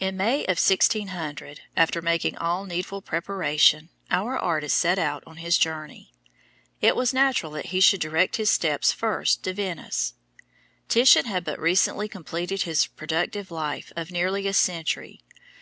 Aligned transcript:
In 0.00 0.16
May 0.16 0.44
of 0.44 0.56
1600, 0.58 1.60
after 1.76 2.00
making 2.00 2.38
all 2.38 2.64
needful 2.64 3.02
preparation, 3.02 3.90
our 4.10 4.38
artist 4.38 4.78
set 4.78 4.98
out 4.98 5.22
on 5.26 5.36
his 5.36 5.58
journey. 5.58 6.14
It 6.80 6.96
was 6.96 7.12
natural 7.12 7.52
that 7.52 7.66
he 7.66 7.80
should 7.80 8.00
direct 8.00 8.36
his 8.36 8.48
steps 8.48 8.90
first 8.90 9.42
to 9.42 9.52
Venice. 9.52 10.14
Titian 10.88 11.26
had 11.26 11.44
but 11.44 11.60
recently 11.60 12.08
completed 12.08 12.62
his 12.62 12.86
productive 12.86 13.50
life 13.50 13.92
of 13.96 14.10
nearly 14.10 14.46
a 14.48 14.54
century. 14.54 15.20